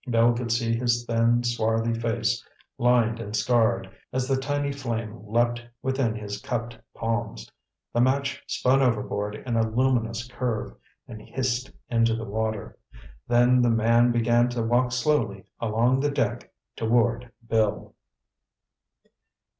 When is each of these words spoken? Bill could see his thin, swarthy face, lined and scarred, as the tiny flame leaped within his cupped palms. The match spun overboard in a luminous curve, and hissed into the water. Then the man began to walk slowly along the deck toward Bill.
Bill 0.09 0.33
could 0.33 0.51
see 0.51 0.75
his 0.75 1.05
thin, 1.05 1.43
swarthy 1.43 1.93
face, 1.93 2.43
lined 2.79 3.19
and 3.19 3.35
scarred, 3.35 3.87
as 4.11 4.27
the 4.27 4.35
tiny 4.35 4.71
flame 4.71 5.21
leaped 5.27 5.63
within 5.83 6.15
his 6.15 6.41
cupped 6.41 6.75
palms. 6.95 7.47
The 7.93 8.01
match 8.01 8.41
spun 8.47 8.81
overboard 8.81 9.35
in 9.35 9.55
a 9.57 9.69
luminous 9.69 10.27
curve, 10.27 10.73
and 11.07 11.21
hissed 11.21 11.69
into 11.87 12.15
the 12.15 12.25
water. 12.25 12.79
Then 13.27 13.61
the 13.61 13.69
man 13.69 14.11
began 14.11 14.49
to 14.49 14.63
walk 14.63 14.91
slowly 14.91 15.45
along 15.59 15.99
the 15.99 16.09
deck 16.09 16.51
toward 16.75 17.31
Bill. 17.47 17.93